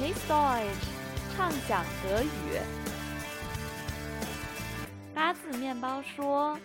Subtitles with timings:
[0.00, 0.88] Miss Deutsch，
[1.36, 2.26] 畅想德语。
[5.14, 6.58] 八字面包说。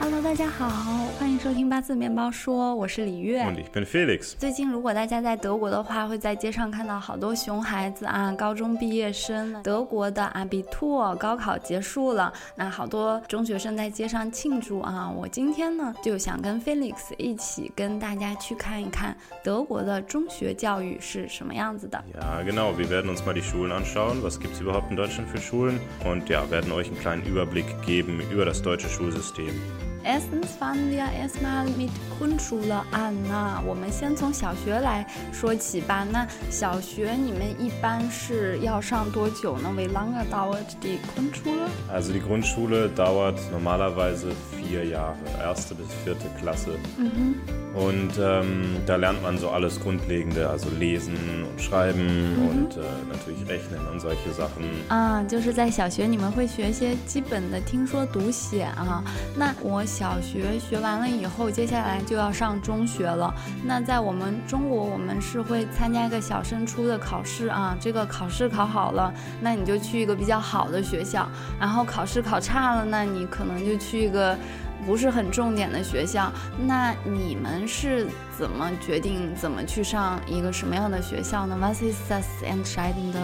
[0.00, 3.44] Hello，大家好，欢迎收听八字面包说，我是李月。
[3.72, 4.34] Felix。
[4.36, 9.54] 最近如果大家在德国的话，会在街上看到好多熊孩子啊，高中毕业生。
[9.62, 15.10] 德国的 Abitur 高考结束了，那好多中学生在街上庆祝啊。
[15.10, 22.02] 我今天呢，就想跟 Felix 一起跟大家去看一看德国的中学教育是什么样子的。
[22.20, 22.74] Ja, genau.
[22.74, 24.22] Wir werden uns mal die Schulen anschauen.
[24.22, 25.78] Was gibt es überhaupt in Deutschland für Schulen?
[26.04, 29.54] Und ja, werden euch einen kleinen Überblick geben über das deutsche Schulsystem.
[30.03, 33.13] Erstens fangen wir erstmal mit Grundschule an。
[33.27, 36.07] 那我们先从小学来说起吧。
[36.09, 39.69] 那小学你们一般是要上多久呢？
[39.75, 41.67] Wie lange dauert die Grundschule?
[41.91, 44.31] Also die Grundschule dauert normalerweise
[44.64, 46.70] vier Jahre, erste bis vierte Klasse.
[46.98, 47.34] Mhm.
[47.74, 52.48] Und ähm, da lernt man so alles Grundlegende, also lesen und schreiben mhm.
[52.48, 54.62] und äh, natürlich rechnen und solche Sachen.
[54.88, 59.02] 啊，就是在小学你们会学一些基本的听说读写啊。
[59.36, 63.34] 那我小学学完了以后，接下来就要上中学了。
[63.64, 67.76] 那在我们中国，我们是会参加一个小升初的考试啊。
[67.80, 71.26] 这个考试考好了，那你就去一个比较好的学校；
[71.58, 74.38] 然后考试考差了，那你可能就去一个。
[74.86, 78.06] 不是很重点的学校，那你们是
[78.38, 83.18] 怎么决定怎么去上一个什么样的学校呢？Was ist das entscheidende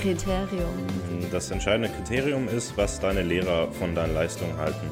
[0.00, 0.70] Kriterium?
[1.32, 4.88] Das entscheidende Kriterium ist, was deine Lehrer von deinen Leistungen halten.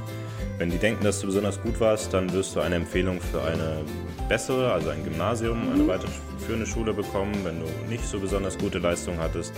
[0.59, 3.85] Wenn die denken, dass du besonders gut warst, dann wirst du eine Empfehlung für eine
[4.29, 7.35] bessere, also ein Gymnasium, eine weiterführende Schule bekommen.
[7.45, 9.53] Wenn du nicht so besonders gute Leistung hattest,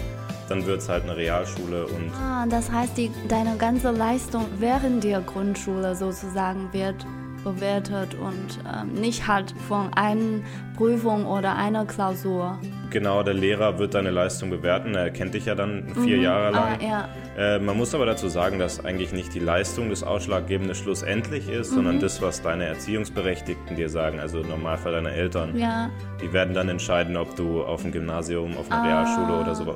[0.49, 2.11] dann wird es halt eine Realschule und.
[2.13, 7.05] Ah, das heißt, die, deine ganze Leistung während der Grundschule sozusagen wird
[7.45, 10.41] bewertet und ähm, nicht halt von einer
[10.77, 12.59] Prüfung oder einer Klausur.
[12.91, 14.95] Genau, der Lehrer wird deine Leistung bewerten.
[14.95, 16.23] Er kennt dich ja dann vier mhm.
[16.23, 16.79] Jahre lang.
[16.81, 17.09] Ah, ja.
[17.39, 21.71] äh, man muss aber dazu sagen, dass eigentlich nicht die Leistung des Ausschlaggebenden schlussendlich ist,
[21.71, 21.75] mhm.
[21.77, 25.57] sondern das, was deine Erziehungsberechtigten dir sagen, also im Normalfall deine Eltern.
[25.57, 25.91] Ja.
[26.21, 29.03] Die werden dann entscheiden, ob du auf ein Gymnasium, auf eine ah.
[29.03, 29.67] Realschule oder so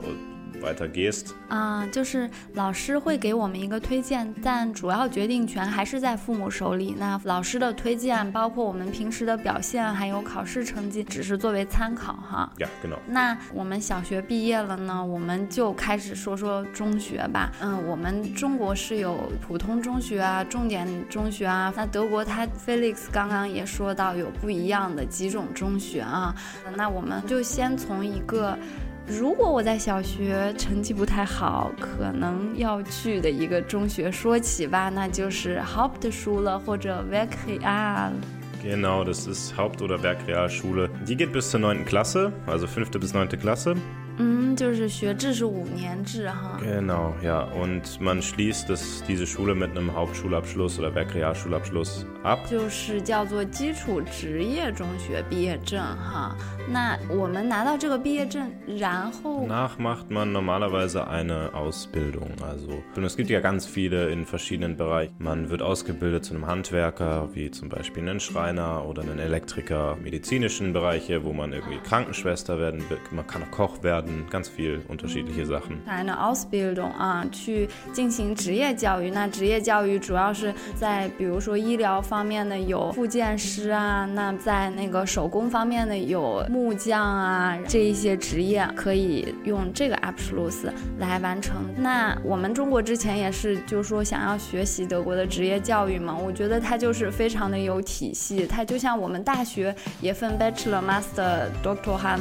[1.49, 6.95] 啊，就是老师会给我们一个推荐，但主要决定权还是在父母手里。
[6.99, 12.51] 那老师的推荐，包括我们平时的表现，还有考试成绩，只是作为参考哈。
[12.57, 12.97] Genau。
[13.07, 17.53] 那我们小学毕业了呢，我们就开始说说中学吧。
[17.61, 21.73] 嗯，我们中国是有普通中学啊，重点中学啊。
[21.77, 26.35] 那德国，他 Felix 刚刚也说到有不一样的几种中学啊。
[26.75, 28.59] 那我们就先从一个。
[29.07, 38.13] 如果我在小学成绩不太好，可能要去的一个中学说起吧，那就是 Hauptschule 或者 Werkreal。
[38.63, 40.89] Genau, das ist Haupt- oder Werkrealschule.
[41.07, 41.85] Die geht bis zur 9.
[41.85, 42.99] Klasse, also 5.
[42.99, 43.29] bis 9.
[43.39, 43.75] Klasse.
[44.22, 46.60] 嗯，就是学制是五年制哈。
[46.62, 47.44] Genau, ja.
[47.54, 52.40] Und man schließt das, diese Schule mit einem Hauptschulabschluss oder Werkrealschulabschluss ab.
[52.50, 56.36] 就是叫做基础职业中学毕业证哈。
[56.68, 58.46] 那我们拿到这个毕业证，
[58.78, 62.32] 然后 Nach macht man normalerweise eine Ausbildung.
[62.42, 65.14] Also und es gibt ja ganz viele in verschiedenen Bereichen.
[65.18, 70.74] Man wird ausgebildet zu einem Handwerker, wie zum Beispiel einen Schreiner oder einen Elektriker, medizinischen
[70.74, 72.98] Bereiche, wo man irgendwie Krankenschwester werden will.
[73.12, 74.03] Man kann auch Koch werden.
[74.05, 75.79] Werden ganz viel unterschiedliche Sachen.
[75.89, 79.11] Eine Ausbildung 啊，去进行职业教育。
[79.11, 91.57] 那职业教育主要是在比如说医疗方面的有复健师啊，那在那个手工方面的有木匠啊，这一些职业可以用这个 Abschluss 来完成。
[91.77, 98.47] 那我们中国之前也是，就是说想要学习德国的职业教育嘛，我觉得它就是非常的有体系。
[98.47, 102.21] 它就像我们大学也分 Bachelor、Master、Doctorate，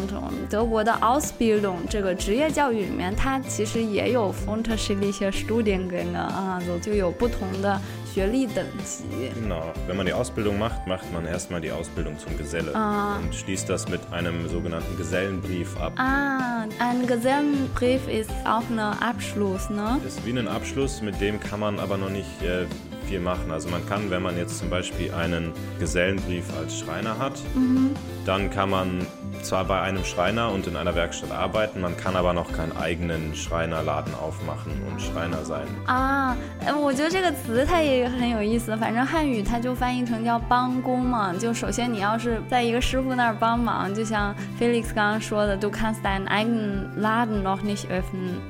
[0.50, 1.73] 德国的 Ausbildung。
[1.89, 7.81] 这个职业教育里面，它其实也有 unterschiedliche Studiengänge 啊，就有不同的
[8.13, 9.05] 学历等级。
[9.35, 13.19] Genau, wenn man die Ausbildung macht, macht man erstmal die Ausbildung zum Geselle ah.
[13.19, 15.93] und schließt das mit einem sogenannten Gesellenbrief ab.
[15.97, 20.01] Ah, ein Gesellenbrief ist auch ein Abschluss, ne?
[20.07, 22.67] Ist wie ein Abschluss, mit dem kann man aber noch nicht äh,
[23.07, 23.51] viel machen.
[23.51, 27.91] Also man kann, wenn man jetzt zum Beispiel einen Gesellenbrief als Schreiner hat, mhm.
[28.27, 29.07] dann kann man
[29.43, 33.35] zwar bei einem Schreiner und in einer Werkstatt arbeiten, man kann aber noch keinen eigenen
[33.35, 35.67] Schreinerladen aufmachen und Schreiner sein.
[35.87, 36.37] 啊，
[36.83, 38.77] 我觉得这个词它也很有意思。
[38.77, 41.33] 反正汉语它就翻译成叫帮工嘛。
[41.33, 48.41] 就首先你要是在一个师傅那儿帮忙，就像 Felix 刚刚说的，du kannst deinen eigenen Laden noch nicht öffnen。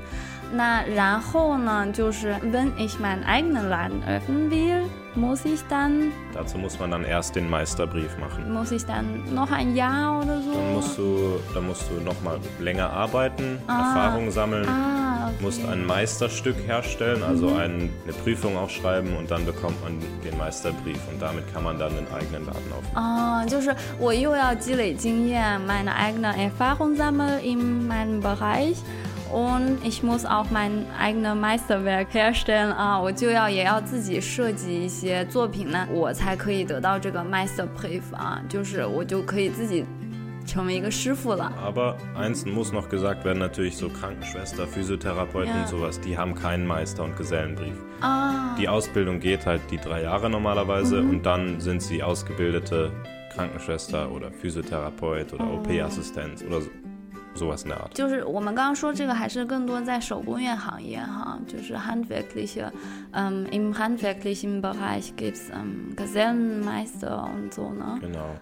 [0.51, 4.81] 那然后呢，就是 wenn ich meinen eigenen Laden öffnen will,
[5.15, 6.11] muss ich dann.
[6.33, 8.51] Dazu muss man dann erst den Meisterbrief machen.
[8.53, 10.53] Muss ich dann noch ein Jahr oder so?
[10.53, 14.67] Dann musst du, dann musst du noch mal länger arbeiten, ah, Erfahrung sammeln.
[14.67, 15.43] Ah, okay.
[15.43, 17.57] Musst ein Meisterstück herstellen, also mhm.
[17.57, 21.77] ein, eine Prüfung auch schreiben und dann bekommt man den Meisterbrief und damit kann man
[21.77, 22.95] dann den eigenen Laden aufmachen.
[22.95, 28.77] Ah, 就是我又要积累经验，meine eigene Erfahrung sammeln in meinem Bereich。
[29.31, 39.85] und ich muss auch mein eigenes Meisterwerk herstellen 啊，我就要也要自己设计一些作品呢，我才可以得到这个 Meisterbrief 啊，就是我就可以自己
[40.47, 41.51] 成为一个师傅了。
[41.63, 47.03] Aber eins muss noch gesagt werden, natürlich so Krankenschwester, Physiotherapeuten und sowas, die haben keinen Meister-
[47.03, 47.75] und Gesellenbrief.
[48.01, 48.55] Ah.
[48.57, 51.09] Die Ausbildung geht halt die drei Jahre normalerweise mhm.
[51.11, 52.91] und dann sind sie ausgebildete
[53.35, 55.57] Krankenschwester oder Physiotherapeut oder oh.
[55.57, 56.69] OP-Assistent oder so.
[57.36, 57.92] Sowas in der Art.
[57.94, 62.70] 就是我们刚刚说这个还是更多在手工业行业哈，就是 handwerkliche,
[63.12, 67.98] ähm, im handwerklichen Bereich gibt es ähm, Gesellenmeister und so ne.
[68.00, 68.36] Genau.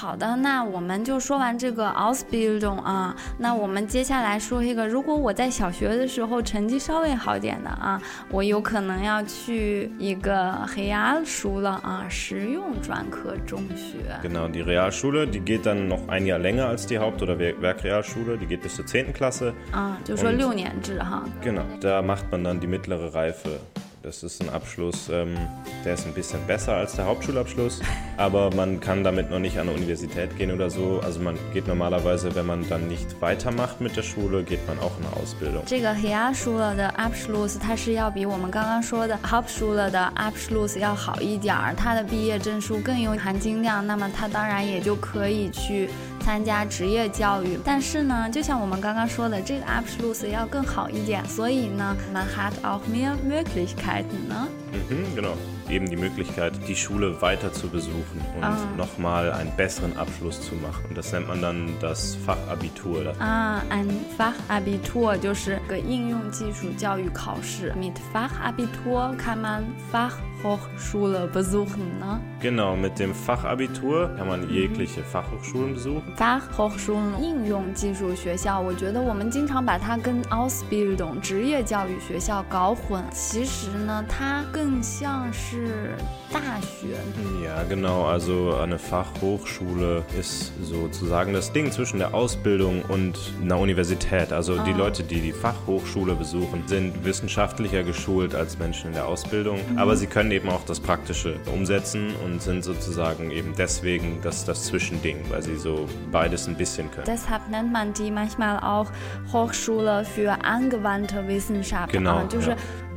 [0.00, 8.00] 好的，那我们就说完这个 Ausbildung 啊，那我们接下来说一个，如果我在小学的时候成绩稍微好点的啊，
[8.30, 13.98] 我有可能要去一个 Realschule 啊，实用专科中学。
[14.22, 18.46] Genau, die Realschule, die geht dann noch ein Jahr länger als die Haupt- oder Werkrealschule, die
[18.46, 19.12] geht bis zur 10.
[19.12, 19.52] Klasse.
[19.70, 21.22] 啊，就说六年制哈。
[21.44, 23.60] Genau, da macht man dann die mittlere Reife.
[24.03, 25.35] Das ist ein Abschluss, ähm,
[25.83, 27.81] der ist ein bisschen besser als der Hauptschulabschluss,
[28.17, 31.01] aber man kann damit noch nicht an eine Universität gehen oder so.
[31.03, 34.91] Also man geht normalerweise, wenn man dann nicht weitermacht mit der Schule, geht man auch
[34.99, 35.63] in eine Ausbildung.
[35.65, 45.89] 这个 Realschule 的 Abschluss 它是要比我们刚刚说的 Hauptschule 的 Abschluss 要好一点儿，它的毕业证书更有含金量，那么它当然也就可以去。
[46.20, 54.46] 参加职业教育，但是呢，就像我们刚刚说的，这个 Abschluss 要更好一点，所以呢，man hat auch mehr Möglichkeiten 呢。
[54.72, 55.32] Mhm, genau.
[55.68, 58.56] Eben die Möglichkeit, die Schule weiter zu besuchen und ah.
[58.76, 60.84] nochmal einen besseren Abschluss zu machen.
[60.88, 63.14] Und das nennt man dann das Fachabitur.
[63.20, 67.72] Ah, ein Fachabitur 就是个应用技术教育考试。
[67.76, 72.18] Mit Fachabitur kann man Fach Fachhochschule besuchen, ne?
[72.39, 76.13] Genau, mit dem Fachabitur kann man jegliche Fachhochschulen besuchen.
[76.15, 83.03] Fachhochschulen 应用技术学校，我觉得我们经常把它跟 Ausbildung 职业教育学校搞混。
[83.11, 85.95] 其实呢，它更像是
[86.31, 86.95] 大学。
[87.43, 88.05] Ja, genau.
[88.05, 94.31] Also eine Fachhochschule ist sozusagen das Ding zwischen der Ausbildung und einer Universität.
[94.31, 99.57] Also die Leute, die die Fachhochschule besuchen, sind wissenschaftlicher geschult als Menschen in der Ausbildung,
[99.71, 99.77] mhm.
[99.77, 104.64] aber sie können eben auch das Praktische umsetzen und sind sozusagen eben deswegen das, das
[104.66, 107.06] Zwischending, weil sie so beides ein bisschen können.
[107.06, 108.90] Deshalb nennt man die manchmal auch
[109.32, 111.92] Hochschule für angewandte Wissenschaft.
[111.92, 112.22] Genau.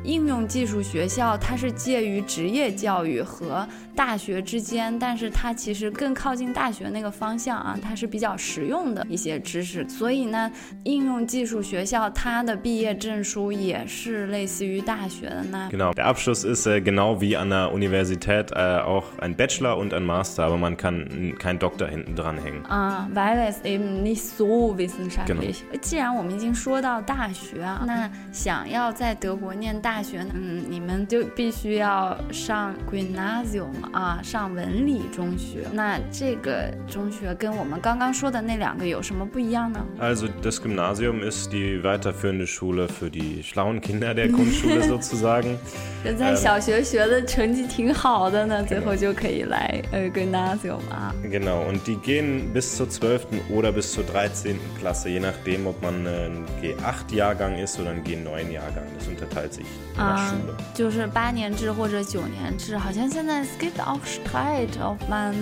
[0.03, 9.87] 应用技术学校它是介于职业教育和大学之间，但是它其实更靠近大学那个方向啊，它是比较实用的一些知识。
[9.87, 10.51] 所以呢，
[10.83, 15.69] 应用技术学校它的毕业证书也是类似于大学的呢。
[15.71, 20.57] Genau, der Abschluss ist genau wie an der Universität auch ein Bachelor und ein Master, aber
[20.57, 22.63] man kann kein Doktor hinten dranhängen.
[22.67, 25.57] 啊，weil es eben nicht so wissenschaftlich。
[25.81, 35.66] 既然我们已经说到大学啊，那想要在德国念大大学，嗯，你们就必须要上 Gymnasium 啊，上文理中学。
[35.72, 39.84] 那这个中学跟我们刚刚说的那两个有什么不一样呢？
[40.00, 45.56] Also das Gymnasium ist die weiterführende Schule für die schlauen Kinder der Grundschule sozusagen。
[46.04, 51.14] 人在小学学的成绩挺好的呢，最后就可以来呃 Gymnasium 啊。
[51.24, 53.26] Genau und die gehen bis zur 12.
[53.50, 54.56] oder bis zur 13.
[54.78, 58.84] Klasse, je nachdem, ob man ein G8-Jahrgang ist oder ein G9-Jahrgang.
[58.98, 59.66] Das unterteilt sich.
[59.97, 60.33] 啊，
[60.73, 65.35] 就是八年制或者九年制，好像现在 gibt auch Streit, ob man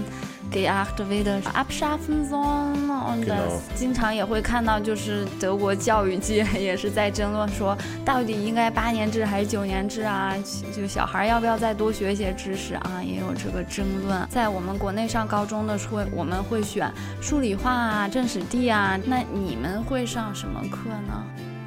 [0.51, 2.75] G8 wieder abschaffen soll.
[3.07, 10.35] Und das 经常也会看到，就是德国教育界也是在争论说，到底应该八年制还是九年制啊？
[10.75, 13.01] 就小孩要不要再多学一些知识啊？
[13.01, 14.27] 也有这个争论。
[14.29, 18.99] 在我们国内上高中的时候，我们会选数理化啊、政史地啊。
[19.05, 21.23] 那你们会上什么课呢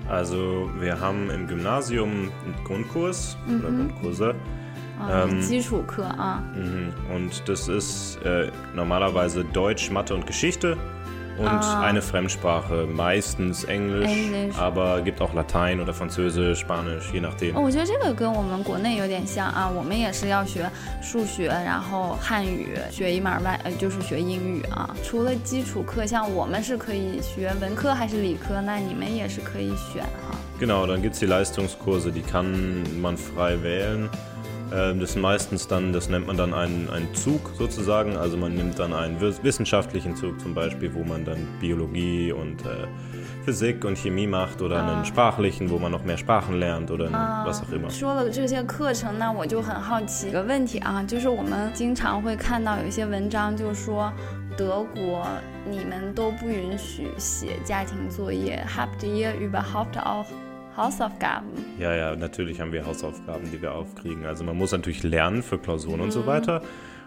[0.08, 3.60] ？Also wir haben im Gymnasium einen Grundkurs mhm.
[3.60, 4.34] oder Grundkurse.
[4.98, 5.40] Ah, ähm,
[6.00, 6.42] ah.
[6.54, 6.92] Mhm.
[7.14, 10.76] Und das ist äh, normalerweise Deutsch, Mathe und Geschichte
[11.37, 11.81] und ah.
[11.81, 17.55] eine Fremdsprache, meistens Englisch, Englisch, aber gibt auch Latein oder Französisch, Spanisch, je nachdem.
[17.55, 20.69] 我觉得这个跟我们国内有点像啊，我们也是要学
[21.01, 24.93] 数学，然后汉语，学一门外呃就是学英语啊。
[25.01, 30.35] 除了基础课，像我们是可以学文科还是理科，那你们也是可以选哈。
[30.59, 34.09] Genau, dann gibt es die Leistungskurse, die kann man frei wählen.
[34.73, 38.15] Ähm, das sind meistens dann, das nennt man dann einen, einen Zug sozusagen.
[38.15, 42.87] Also man nimmt dann einen wissenschaftlichen Zug zum Beispiel, wo man dann Biologie und äh,
[43.45, 45.05] Physik und Chemie macht oder einen ah.
[45.05, 47.09] sprachlichen, wo man noch mehr Sprachen lernt oder
[47.45, 47.89] was auch immer.
[47.89, 54.11] 说了这些课程，那我就很好奇一个问题啊，就是我们经常会看到有一些文章，就说
[54.55, 55.25] 德国
[55.67, 60.27] 你们都不允许写家庭作业，Habt ihr überhaupt auch
[60.77, 61.49] Hausaufgaben?
[61.77, 64.25] Ja, ja, natürlich haben wir Hausaufgaben, die wir aufkriegen.
[64.25, 66.03] Also man muss natürlich lernen für Klausuren mhm.
[66.03, 66.27] und so mhm.
[66.27, 66.61] weiter.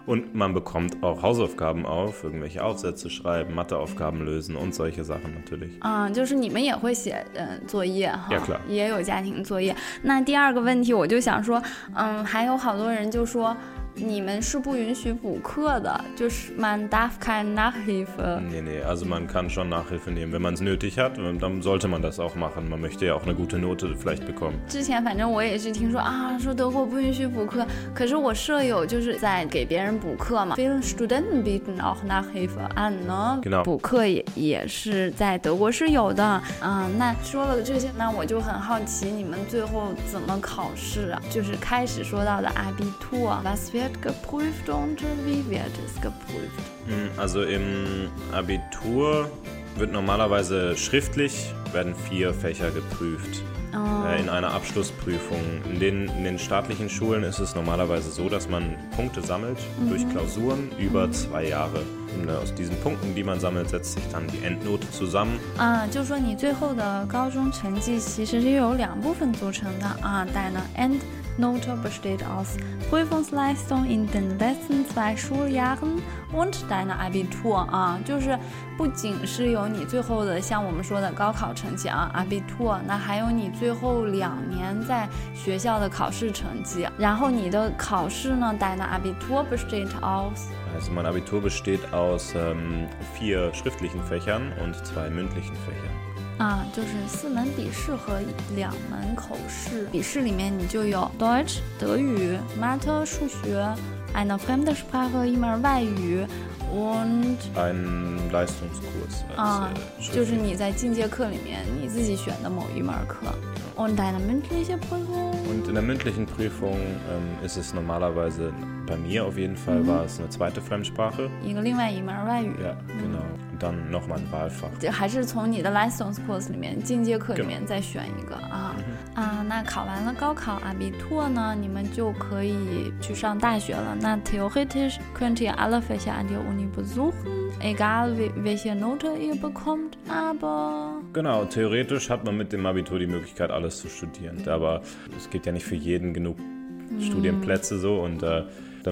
[0.05, 5.71] Und man bekommt auch Hausaufgaben auf, irgendwelche Aufsätze schreiben, Matheaufgaben lösen und solche Sachen natürlich.
[5.81, 8.59] 啊、嗯，就是你们也会写呃作业哈，ja, klar.
[8.69, 9.75] 也有家庭作业。
[10.03, 11.63] 那第二个问题，我就想说，
[11.95, 13.57] 嗯，还有好多人就说。
[13.98, 18.40] 你们是不允许补课的，就是 man darf keine Nachhilfe.
[18.50, 21.88] Nee, nee, also man kann schon Nachhilfe nehmen, wenn man es nötig hat, dann sollte
[21.88, 22.70] man das auch machen.
[22.70, 24.56] Man möchte ja auch eine gute Note vielleicht bekommen.
[24.68, 30.56] 之前反正我也是听说啊，说德国不允许补课，可是我舍友就是在给别人补课嘛。
[30.56, 33.40] Viele Studenten bieten auch Nachhilfe an 呢。
[33.44, 33.64] Genau.
[33.64, 36.42] 补课也也是在德国是有的。
[36.62, 41.22] 嗯，那说了这些，那我就很好奇，你们最后怎么考试啊？
[41.30, 46.63] 就是开始说到的 Abitur，was wird wird geprüft und wie wird es geprüft?
[46.87, 49.31] Hm, also im Abitur
[49.77, 53.43] wird normalerweise schriftlich, werden vier Fächer geprüft.
[53.75, 54.07] Oh.
[54.07, 55.41] Äh, in einer Abschlussprüfung.
[55.71, 59.89] In den, in den, staatlichen Schulen ist es normalerweise so, dass man Punkte sammelt mhm.
[59.89, 61.81] durch Klausuren über zwei Jahre.
[62.15, 65.41] Und aus diesen Punkten, die man sammelt, setzt sich dann die Endnote zusammen.
[65.57, 71.01] 啊，就是说你最后的高中成绩其实是由两部分组成的啊，deine End
[71.39, 72.57] Note besteht aus
[72.91, 78.39] Prüfungsleistung in den letzten zwei Schuljahren und deine Abitur 啊，就是
[78.77, 86.87] 不仅是有你最后的像我们说的高考成绩啊，Abitur，那还有你最后两年在学校的考试成绩。
[86.99, 95.55] 然后你的考试呢，deine Abitur besteht aus Also mein Abitur besteht aus ähm, vier schriftlichen Fächern und zwei mündlichen
[95.55, 96.06] Fächern.
[96.38, 98.20] 啊，就是四门笔试和
[98.56, 99.86] 两门口试。
[99.92, 103.68] 笔试里面你就有 Deutsch 德语、Mathe 数学、
[104.14, 106.26] eine fremde Sprache 一门外语
[106.72, 109.70] ，und ein Leistungskurs 啊，
[110.14, 113.34] 就是你在进阶课里面你自己选的某一门课。
[113.76, 115.34] Und deine mündliche Prüfung?
[115.48, 118.52] Und in der mündlichen Prüfung ähm, ist es normalerweise,
[118.88, 119.88] bei mir auf jeden Fall mhm.
[119.88, 121.30] war es eine zweite Fremdsprache.
[121.46, 123.24] Ja, genau.
[123.57, 124.91] Und dann nochmal ein Wahlfach.
[124.91, 128.75] 还是从你的 Leistungskurs 里面进阶课里面再选一个啊、
[129.15, 133.97] 嗯、啊，那考完了高考 Abitur 呢，你们就可以去上大学了。
[134.01, 141.01] 那 theoretisch könnt ihr alle Fächer an der Uni besuchen, egal welche Note ihr bekommt, aber
[141.13, 144.43] Genau, theoretisch hat man mit dem Abitur die Möglichkeit, alles zu studieren.
[144.49, 144.81] Aber
[145.17, 147.01] es gibt ja nicht für jeden genug mm.
[147.01, 148.45] Studienplätze so und äh,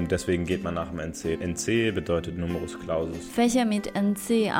[0.03, 1.39] deswegen geht man nach dem NC.
[1.41, 3.27] NC bedeutet Numerus Clausus.
[3.27, 4.51] Fächer mit NC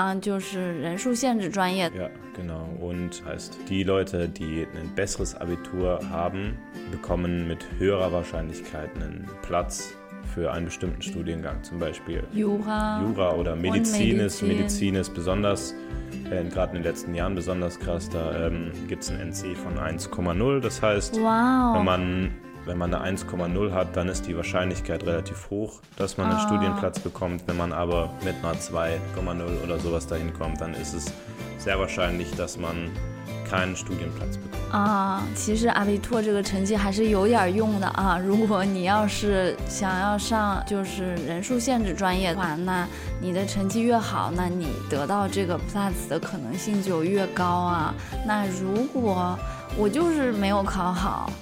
[1.96, 2.70] Ja, genau.
[2.80, 6.58] Und heißt, die Leute, die ein besseres Abitur haben,
[6.92, 9.94] bekommen mit höherer Wahrscheinlichkeit einen Platz
[10.34, 14.20] für einen bestimmten Studiengang, zum Beispiel Jura, Jura oder Medizin, Medizin.
[14.20, 15.76] ist, Medizin ist besonders,
[16.32, 19.78] äh, gerade in den letzten Jahren besonders krass, da ähm, gibt es ein NC von
[19.78, 20.60] 1,0.
[20.60, 21.78] Das heißt, wow.
[21.78, 22.32] wenn man
[22.67, 26.47] wenn man eine 1,0 hat, dann ist die Wahrscheinlichkeit relativ hoch, dass man einen ah.
[26.47, 27.43] Studienplatz bekommt.
[27.47, 31.07] Wenn man aber mit einer 2,0 oder sowas dahin kommt, dann ist es
[31.59, 32.91] sehr wahrscheinlich, dass man
[33.49, 34.61] keinen Studienplatz bekommt.
[34.73, 38.19] 啊，其实阿比托这个成绩还是有点用的啊。
[38.19, 42.87] 如果你要是想要上就是人数限制专业的话，那
[43.21, 47.93] 你的成绩越好，那你得到这个 plus 的可能性就越高啊。
[48.27, 49.37] 那如果
[49.77, 51.33] 我就是没有考好。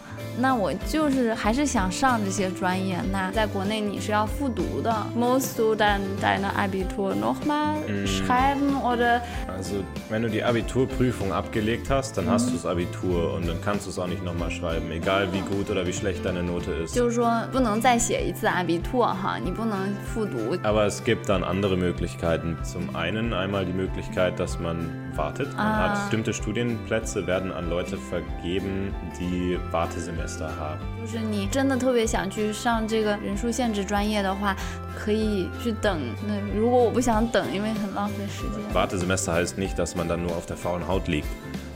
[0.40, 2.96] 那我就是还是想上这些专业。
[3.10, 4.94] 那在国内你是要复读的。
[5.16, 7.74] Musst du dann deine Abitur nochmal
[8.06, 9.20] schreiben oder?
[9.48, 13.86] Also wenn du die Abiturprüfung abgelegt hast, dann hast du das Abitur und dann kannst
[13.86, 16.94] du es auch nicht nochmal schreiben, egal wie gut oder wie schlecht deine Note ist.
[16.94, 19.76] 就是说不能再写一次 Abitur 哈，你不能
[20.14, 20.56] 复读。
[20.62, 22.56] Aber es gibt dann andere Möglichkeiten.
[22.62, 25.48] Zum einen einmal die Möglichkeit, dass man wartet.
[25.56, 25.88] Man ah.
[25.88, 30.77] hat bestimmte Studienplätze werden an Leute vergeben, die Wartesemester Semester haben.
[31.01, 34.55] 就是你真的特别想去上这个人数限制专业的话，
[34.97, 35.99] 可以去等。
[36.27, 38.63] 那如果我不想等，因为很浪费时间。
[38.73, 41.27] Wartesemester heißt nicht, dass man dann nur auf der faulen Haut liegt,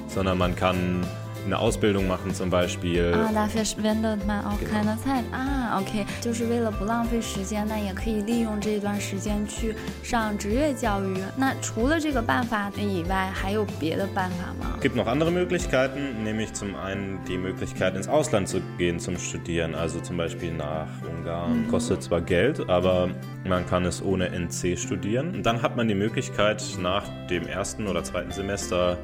[0.08, 1.04] sondern man kann
[1.47, 3.12] eine Ausbildung machen zum Beispiel.
[3.12, 4.71] Ah, dafür wendet man auch genau.
[4.71, 5.25] keine Zeit.
[5.33, 6.07] Ah, okay.
[6.21, 11.16] 就是为了不浪费时间，那也可以利用这段时间去上职业教育。
[11.37, 14.78] 那除了这个办法以外，还有别的办法吗？
[14.81, 19.99] Gibt noch andere Möglichkeiten, nämlich zum einen die Möglichkeit ins Ausland zu gehen zum Studieren, also
[20.00, 21.64] zum Beispiel nach Ungarn.
[21.64, 21.69] Mhm.
[21.69, 23.09] Kostet zwar Geld, aber
[23.45, 25.35] man kann es ohne NC studieren.
[25.35, 28.97] Und dann hat man die Möglichkeit, nach dem ersten oder zweiten Semester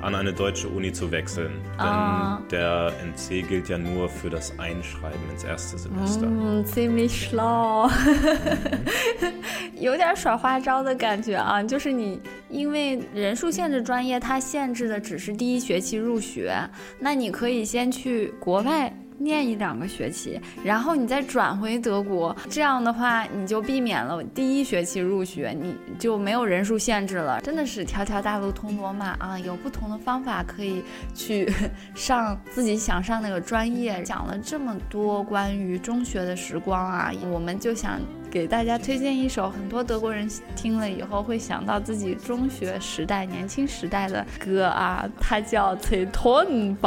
[0.00, 1.52] an eine deutsche Uni zu wechseln.
[1.78, 2.42] Denn ah.
[2.50, 6.26] der NC gilt ja nur für das Einschreiben ins erste Semester.
[6.26, 7.88] Mm, ziemlich schlau.
[9.78, 16.56] 有点耍花招的感觉啊，就是你因为人数限制专业，它限制的只是第一学期入学，
[17.00, 18.92] 那你可以先去国外。
[19.17, 27.41] 念一两个学期，然后你再转回德国，这样的话你就避免了第一学期入学，你就没有人数限制了。
[27.41, 30.83] 真的是条条大路通罗马啊，有不同的方法可以
[31.13, 31.51] 去
[31.95, 34.01] 上自己想上那个专业。
[34.03, 37.99] 讲了这么多关于中学的时光啊，我们就想。
[38.37, 46.77] 给大家推荐一首很多德国人听了以后会想到自己中学时代、年轻时代的歌啊，它叫《Zitronenbaum》。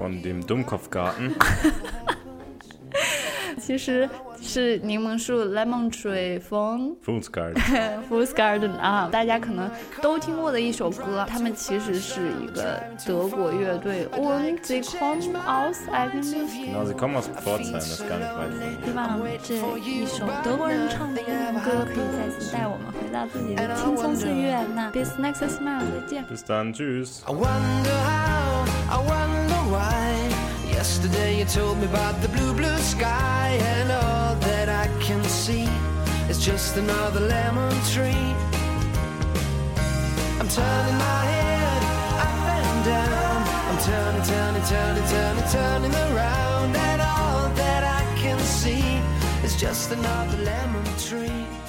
[0.00, 1.32] Von dem Dummkopfgarten。
[3.60, 4.08] 其实。
[4.40, 7.26] 是柠檬树 （Lemon Tree） 风 （Fool's
[8.34, 8.76] Garden）。
[8.78, 9.70] 啊，大家可能
[10.02, 11.26] 都听过的一首歌。
[11.28, 14.06] 他们其实是一个德国乐队。
[14.16, 16.46] Und sie kommen aus eigentlich。
[16.66, 18.76] Genau, sie kommen aus Pforzheim, das ist gar nicht weit von hier。
[18.86, 24.58] 希望这一首德国人唱的英文歌可以再次带我们回到自己的青葱岁月。
[24.74, 26.24] 那 Bis next smile，再见。
[26.26, 26.74] Bis dann,
[31.48, 35.68] told me about the blue, blue sky And all that I can see
[36.28, 38.34] is just another lemon tree.
[40.40, 41.82] I'm turning my head
[42.24, 43.38] up and down.
[43.68, 49.00] I'm turning, turning, turning, turning, turning around And all that I can see
[49.44, 51.65] is just another lemon tree